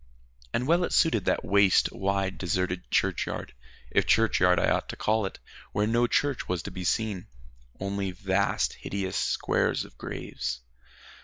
And 0.51 0.65
well 0.65 0.83
it 0.83 0.93
suited 0.93 1.25
that 1.25 1.45
waste, 1.45 1.91
wide, 1.91 2.39
deserted 2.39 2.89
churchyard, 2.89 3.53
if 3.91 4.07
churchyard 4.07 4.57
I 4.59 4.67
ought 4.71 4.89
to 4.89 4.95
call 4.95 5.27
it 5.27 5.37
where 5.73 5.85
no 5.85 6.07
church 6.07 6.47
was 6.49 6.63
to 6.63 6.71
be 6.71 6.83
seen 6.83 7.27
only 7.79 8.09
a 8.09 8.13
vast 8.15 8.73
hideous 8.73 9.15
square 9.15 9.69
of 9.69 9.95
graves. 9.99 10.61